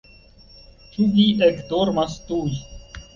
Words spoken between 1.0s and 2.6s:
vi ekdormas tuj?